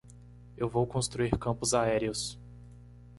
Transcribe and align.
Eu 0.57 0.67
vou 0.67 0.87
construir 0.87 1.37
campos 1.37 1.75
aéreos. 1.75 2.35